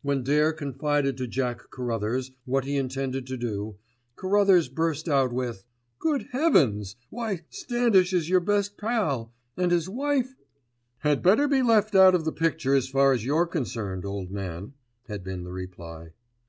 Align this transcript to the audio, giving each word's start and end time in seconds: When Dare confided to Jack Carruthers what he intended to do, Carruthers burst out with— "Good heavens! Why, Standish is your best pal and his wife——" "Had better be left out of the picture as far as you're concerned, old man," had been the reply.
When 0.00 0.22
Dare 0.22 0.52
confided 0.52 1.16
to 1.16 1.26
Jack 1.26 1.70
Carruthers 1.72 2.30
what 2.44 2.64
he 2.66 2.76
intended 2.76 3.26
to 3.26 3.36
do, 3.36 3.78
Carruthers 4.14 4.68
burst 4.68 5.08
out 5.08 5.32
with— 5.32 5.64
"Good 5.98 6.28
heavens! 6.30 6.94
Why, 7.10 7.40
Standish 7.50 8.12
is 8.12 8.28
your 8.28 8.38
best 8.38 8.78
pal 8.78 9.32
and 9.56 9.72
his 9.72 9.88
wife——" 9.88 10.36
"Had 10.98 11.20
better 11.20 11.48
be 11.48 11.62
left 11.62 11.96
out 11.96 12.14
of 12.14 12.24
the 12.24 12.30
picture 12.32 12.76
as 12.76 12.88
far 12.88 13.12
as 13.12 13.24
you're 13.24 13.44
concerned, 13.48 14.04
old 14.04 14.30
man," 14.30 14.74
had 15.08 15.24
been 15.24 15.42
the 15.42 15.50
reply. 15.52 16.12